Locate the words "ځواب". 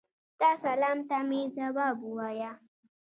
1.55-1.97